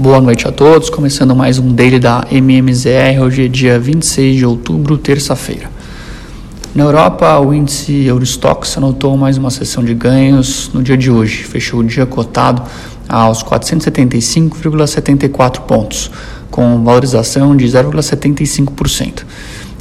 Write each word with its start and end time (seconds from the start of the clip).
Boa 0.00 0.20
noite 0.20 0.46
a 0.46 0.52
todos, 0.52 0.90
começando 0.90 1.34
mais 1.34 1.58
um 1.58 1.74
daily 1.74 1.98
da 1.98 2.24
MMZR, 2.30 3.20
hoje 3.20 3.46
é 3.46 3.48
dia 3.48 3.80
26 3.80 4.36
de 4.36 4.46
outubro, 4.46 4.96
terça-feira. 4.96 5.68
Na 6.72 6.84
Europa, 6.84 7.36
o 7.40 7.52
índice 7.52 8.04
Eurostox 8.04 8.78
anotou 8.78 9.16
mais 9.16 9.36
uma 9.36 9.50
sessão 9.50 9.84
de 9.84 9.94
ganhos 9.94 10.70
no 10.72 10.84
dia 10.84 10.96
de 10.96 11.10
hoje, 11.10 11.42
fechou 11.42 11.80
o 11.80 11.84
dia 11.84 12.06
cotado 12.06 12.62
aos 13.08 13.42
475,74 13.42 15.62
pontos, 15.62 16.12
com 16.48 16.84
valorização 16.84 17.56
de 17.56 17.66
0,75%, 17.66 19.24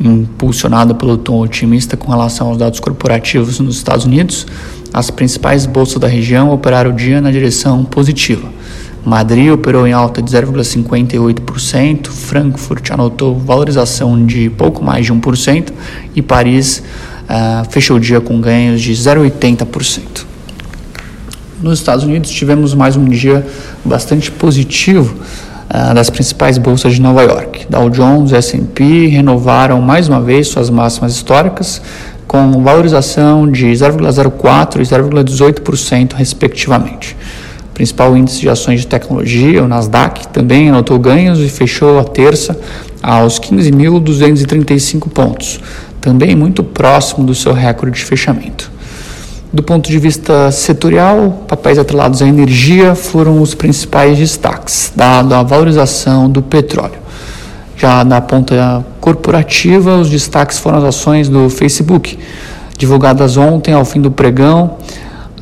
impulsionado 0.00 0.96
pelo 0.96 1.18
tom 1.18 1.40
otimista 1.40 1.96
com 1.96 2.10
relação 2.10 2.48
aos 2.48 2.58
dados 2.58 2.80
corporativos 2.80 3.60
nos 3.60 3.76
Estados 3.76 4.06
Unidos. 4.06 4.44
As 4.92 5.08
principais 5.08 5.66
bolsas 5.66 6.00
da 6.00 6.08
região 6.08 6.50
operaram 6.50 6.90
o 6.90 6.94
dia 6.94 7.20
na 7.20 7.30
direção 7.30 7.84
positiva 7.84 8.58
Madrid 9.04 9.50
operou 9.50 9.86
em 9.86 9.92
alta 9.92 10.20
de 10.20 10.30
0,58%, 10.30 12.08
Frankfurt 12.08 12.90
anotou 12.90 13.38
valorização 13.38 14.26
de 14.26 14.50
pouco 14.50 14.84
mais 14.84 15.06
de 15.06 15.12
1% 15.12 15.72
e 16.14 16.20
Paris 16.20 16.82
uh, 17.28 17.70
fechou 17.70 17.96
o 17.96 18.00
dia 18.00 18.20
com 18.20 18.40
ganhos 18.40 18.80
de 18.82 18.92
0,80%. 18.92 20.26
Nos 21.62 21.78
Estados 21.78 22.04
Unidos 22.04 22.30
tivemos 22.30 22.74
mais 22.74 22.96
um 22.96 23.06
dia 23.06 23.46
bastante 23.84 24.30
positivo 24.30 25.14
uh, 25.14 25.94
das 25.94 26.10
principais 26.10 26.58
bolsas 26.58 26.94
de 26.94 27.00
Nova 27.00 27.22
York. 27.22 27.66
Dow 27.70 27.88
Jones 27.88 28.32
e 28.32 28.36
S&P 28.36 29.06
renovaram 29.06 29.80
mais 29.80 30.08
uma 30.08 30.20
vez 30.20 30.48
suas 30.48 30.68
máximas 30.68 31.12
históricas 31.12 31.80
com 32.26 32.62
valorização 32.62 33.50
de 33.50 33.66
0,04% 33.66 34.76
e 34.76 34.82
0,18% 34.82 36.12
respectivamente 36.12 37.16
principal 37.80 38.14
índice 38.14 38.40
de 38.40 38.48
ações 38.50 38.80
de 38.80 38.86
tecnologia, 38.86 39.64
o 39.64 39.66
Nasdaq, 39.66 40.28
também 40.28 40.68
anotou 40.68 40.98
ganhos 40.98 41.38
e 41.38 41.48
fechou 41.48 41.98
a 41.98 42.04
terça 42.04 42.54
aos 43.02 43.40
15.235 43.40 45.08
pontos, 45.08 45.58
também 45.98 46.36
muito 46.36 46.62
próximo 46.62 47.24
do 47.24 47.34
seu 47.34 47.54
recorde 47.54 47.96
de 47.96 48.04
fechamento. 48.04 48.70
Do 49.50 49.62
ponto 49.62 49.88
de 49.88 49.98
vista 49.98 50.52
setorial, 50.52 51.46
papéis 51.48 51.78
atrelados 51.78 52.20
à 52.20 52.28
energia 52.28 52.94
foram 52.94 53.40
os 53.40 53.54
principais 53.54 54.18
destaques, 54.18 54.92
dado 54.94 55.34
a 55.34 55.42
valorização 55.42 56.28
do 56.28 56.42
petróleo. 56.42 57.00
Já 57.78 58.04
na 58.04 58.20
ponta 58.20 58.84
corporativa, 59.00 59.96
os 59.96 60.10
destaques 60.10 60.58
foram 60.58 60.76
as 60.76 60.84
ações 60.84 61.30
do 61.30 61.48
Facebook, 61.48 62.18
divulgadas 62.76 63.38
ontem 63.38 63.72
ao 63.72 63.86
fim 63.86 64.02
do 64.02 64.10
pregão, 64.10 64.76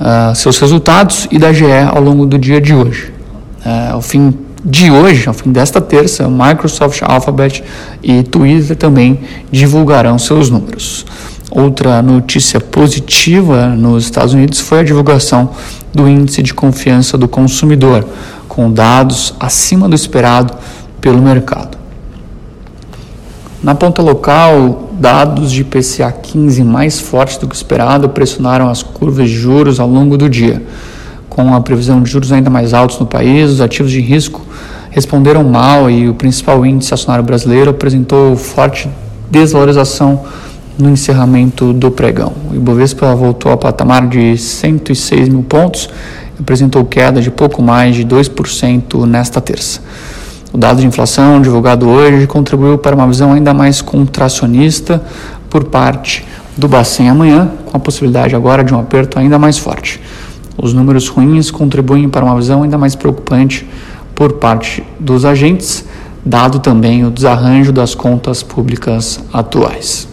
uh, 0.00 0.34
seus 0.34 0.58
resultados 0.58 1.26
e 1.30 1.38
da 1.38 1.52
GE 1.52 1.64
ao 1.72 2.02
longo 2.02 2.26
do 2.26 2.38
dia 2.38 2.60
de 2.60 2.74
hoje. 2.74 3.12
Uh, 3.64 3.94
ao 3.94 4.02
fim 4.02 4.34
de 4.64 4.90
hoje, 4.90 5.28
ao 5.28 5.34
fim 5.34 5.52
desta 5.52 5.80
terça, 5.80 6.28
Microsoft, 6.28 7.02
Alphabet 7.02 7.62
e 8.02 8.22
Twitter 8.22 8.76
também 8.76 9.20
divulgarão 9.50 10.18
seus 10.18 10.48
números. 10.48 11.04
Outra 11.50 12.00
notícia 12.02 12.58
positiva 12.58 13.68
nos 13.68 14.04
Estados 14.04 14.32
Unidos 14.34 14.60
foi 14.60 14.80
a 14.80 14.82
divulgação 14.82 15.50
do 15.92 16.08
índice 16.08 16.42
de 16.42 16.54
confiança 16.54 17.16
do 17.16 17.28
consumidor, 17.28 18.06
com 18.48 18.70
dados 18.72 19.34
acima 19.38 19.88
do 19.88 19.94
esperado 19.94 20.54
pelo 21.00 21.20
mercado. 21.20 21.78
Na 23.62 23.74
ponta 23.74 24.02
local, 24.02 24.83
dados 24.98 25.50
de 25.50 25.64
PCA 25.64 26.12
15 26.12 26.62
mais 26.64 27.00
fortes 27.00 27.36
do 27.36 27.48
que 27.48 27.54
esperado 27.54 28.08
pressionaram 28.08 28.68
as 28.68 28.82
curvas 28.82 29.28
de 29.28 29.36
juros 29.36 29.80
ao 29.80 29.88
longo 29.88 30.16
do 30.16 30.28
dia. 30.28 30.62
Com 31.28 31.54
a 31.54 31.60
previsão 31.60 32.02
de 32.02 32.10
juros 32.10 32.30
ainda 32.30 32.48
mais 32.48 32.72
altos 32.72 32.98
no 32.98 33.06
país, 33.06 33.50
os 33.50 33.60
ativos 33.60 33.90
de 33.90 34.00
risco 34.00 34.40
responderam 34.90 35.42
mal 35.42 35.90
e 35.90 36.08
o 36.08 36.14
principal 36.14 36.64
índice 36.64 36.94
acionário 36.94 37.24
brasileiro 37.24 37.70
apresentou 37.70 38.36
forte 38.36 38.88
desvalorização 39.30 40.24
no 40.78 40.90
encerramento 40.90 41.72
do 41.72 41.90
pregão. 41.90 42.32
O 42.50 42.54
Ibovespa 42.54 43.14
voltou 43.14 43.50
ao 43.50 43.58
patamar 43.58 44.06
de 44.08 44.38
106 44.38 45.28
mil 45.28 45.42
pontos 45.42 45.88
e 46.38 46.42
apresentou 46.42 46.84
queda 46.84 47.20
de 47.20 47.30
pouco 47.30 47.60
mais 47.60 47.96
de 47.96 48.04
2% 48.04 49.04
nesta 49.04 49.40
terça. 49.40 49.80
O 50.54 50.56
dado 50.56 50.80
de 50.80 50.86
inflação 50.86 51.42
divulgado 51.42 51.88
hoje 51.88 52.28
contribuiu 52.28 52.78
para 52.78 52.94
uma 52.94 53.08
visão 53.08 53.32
ainda 53.32 53.52
mais 53.52 53.82
contracionista 53.82 55.02
por 55.50 55.64
parte 55.64 56.24
do 56.56 56.68
Bacen 56.68 57.08
amanhã, 57.08 57.50
com 57.66 57.76
a 57.76 57.80
possibilidade 57.80 58.36
agora 58.36 58.62
de 58.62 58.72
um 58.72 58.78
aperto 58.78 59.18
ainda 59.18 59.36
mais 59.36 59.58
forte. 59.58 60.00
Os 60.56 60.72
números 60.72 61.08
ruins 61.08 61.50
contribuem 61.50 62.08
para 62.08 62.24
uma 62.24 62.36
visão 62.36 62.62
ainda 62.62 62.78
mais 62.78 62.94
preocupante 62.94 63.68
por 64.14 64.34
parte 64.34 64.84
dos 65.00 65.24
agentes, 65.24 65.84
dado 66.24 66.60
também 66.60 67.04
o 67.04 67.10
desarranjo 67.10 67.72
das 67.72 67.92
contas 67.92 68.40
públicas 68.40 69.18
atuais. 69.32 70.06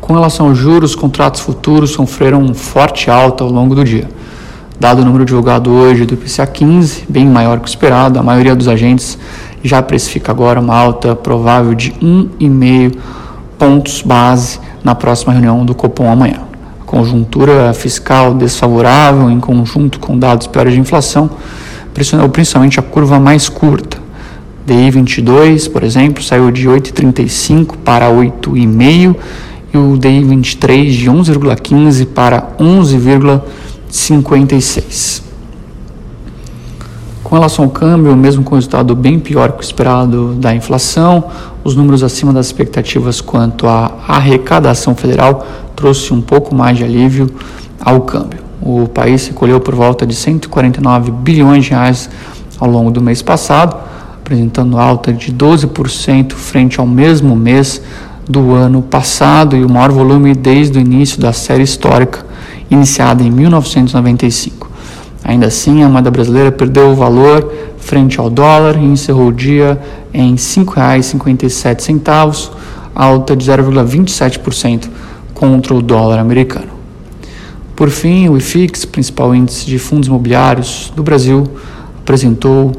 Com 0.00 0.14
relação 0.14 0.48
aos 0.48 0.56
juros, 0.56 0.94
contratos 0.94 1.42
futuros 1.42 1.90
sofreram 1.90 2.54
forte 2.54 3.10
alta 3.10 3.44
ao 3.44 3.50
longo 3.50 3.74
do 3.74 3.84
dia. 3.84 4.08
Dado 4.80 5.02
o 5.02 5.04
número 5.04 5.26
divulgado 5.26 5.70
hoje 5.70 6.06
do 6.06 6.14
IPCA 6.14 6.46
15, 6.46 7.04
bem 7.06 7.26
maior 7.26 7.60
que 7.60 7.66
o 7.66 7.68
esperado, 7.68 8.18
a 8.18 8.22
maioria 8.22 8.56
dos 8.56 8.66
agentes 8.66 9.18
já 9.62 9.82
precifica 9.82 10.32
agora 10.32 10.58
uma 10.58 10.74
alta 10.74 11.14
provável 11.14 11.74
de 11.74 11.92
1,5 11.92 12.96
pontos 13.58 14.00
base 14.00 14.58
na 14.82 14.94
próxima 14.94 15.34
reunião 15.34 15.66
do 15.66 15.74
Copom 15.74 16.10
amanhã. 16.10 16.40
A 16.80 16.84
conjuntura 16.84 17.74
fiscal 17.74 18.32
desfavorável, 18.32 19.30
em 19.30 19.38
conjunto 19.38 20.00
com 20.00 20.18
dados 20.18 20.46
piores 20.46 20.72
de 20.72 20.80
inflação, 20.80 21.28
pressionou 21.92 22.30
principalmente 22.30 22.80
a 22.80 22.82
curva 22.82 23.20
mais 23.20 23.50
curta. 23.50 23.98
DI 24.64 24.90
22, 24.92 25.68
por 25.68 25.82
exemplo, 25.82 26.22
saiu 26.22 26.50
de 26.50 26.66
8,35 26.66 27.74
para 27.84 28.08
8,5 28.08 29.14
e 29.74 29.76
o 29.76 29.98
DI 29.98 30.24
23 30.24 30.94
de 30.94 31.10
11,15 31.10 32.06
para 32.06 32.48
11,5 32.58 33.42
56. 33.90 35.30
Com 37.24 37.36
relação 37.36 37.66
ao 37.66 37.70
câmbio, 37.70 38.16
mesmo 38.16 38.42
com 38.42 38.54
resultado 38.56 38.94
bem 38.94 39.18
pior 39.18 39.52
que 39.52 39.58
o 39.58 39.60
esperado 39.60 40.34
da 40.34 40.54
inflação, 40.54 41.24
os 41.62 41.76
números 41.76 42.02
acima 42.02 42.32
das 42.32 42.46
expectativas 42.46 43.20
quanto 43.20 43.68
à 43.68 43.92
arrecadação 44.08 44.96
federal 44.96 45.46
trouxe 45.76 46.12
um 46.12 46.20
pouco 46.20 46.54
mais 46.54 46.76
de 46.76 46.84
alívio 46.84 47.30
ao 47.80 48.00
câmbio. 48.00 48.40
O 48.60 48.88
país 48.88 49.28
recolheu 49.28 49.60
por 49.60 49.74
volta 49.74 50.06
de 50.06 50.14
149 50.14 51.12
bilhões 51.12 51.64
de 51.64 51.70
reais 51.70 52.10
ao 52.58 52.68
longo 52.68 52.90
do 52.90 53.00
mês 53.00 53.22
passado, 53.22 53.76
apresentando 54.18 54.78
alta 54.78 55.12
de 55.12 55.32
12% 55.32 56.32
frente 56.32 56.80
ao 56.80 56.86
mesmo 56.86 57.36
mês 57.36 57.80
do 58.28 58.54
ano 58.54 58.82
passado 58.82 59.56
e 59.56 59.64
o 59.64 59.68
maior 59.70 59.92
volume 59.92 60.34
desde 60.34 60.78
o 60.78 60.80
início 60.80 61.20
da 61.20 61.32
série 61.32 61.62
histórica 61.62 62.29
iniciada 62.70 63.22
em 63.22 63.30
1995. 63.30 64.70
Ainda 65.24 65.46
assim, 65.46 65.82
a 65.82 65.88
moeda 65.88 66.10
brasileira 66.10 66.52
perdeu 66.52 66.90
o 66.90 66.94
valor 66.94 67.50
frente 67.78 68.20
ao 68.20 68.28
dólar 68.30 68.76
e 68.76 68.84
encerrou 68.84 69.28
o 69.28 69.32
dia 69.32 69.80
em 70.12 70.32
R$ 70.32 70.36
5,57, 70.36 72.50
alta 72.94 73.34
de 73.36 73.50
0,27% 73.50 74.90
contra 75.34 75.74
o 75.74 75.82
dólar 75.82 76.18
americano. 76.18 76.68
Por 77.74 77.88
fim, 77.88 78.28
o 78.28 78.36
IFIX, 78.36 78.84
principal 78.84 79.34
índice 79.34 79.64
de 79.66 79.78
fundos 79.78 80.08
imobiliários 80.08 80.92
do 80.94 81.02
Brasil, 81.02 81.48
apresentou 81.98 82.72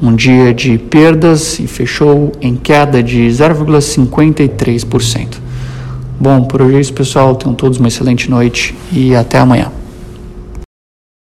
um 0.00 0.14
dia 0.14 0.54
de 0.54 0.78
perdas 0.78 1.58
e 1.58 1.66
fechou 1.66 2.32
em 2.40 2.56
queda 2.56 3.02
de 3.02 3.28
0,53%. 3.28 5.47
Bom, 6.20 6.42
por 6.42 6.62
hoje 6.62 6.76
é 6.76 6.80
isso, 6.80 6.92
pessoal. 6.92 7.36
Tenham 7.36 7.54
todos 7.54 7.78
uma 7.78 7.88
excelente 7.88 8.28
noite 8.28 8.74
e 8.92 9.14
até 9.14 9.38
amanhã. 9.38 9.70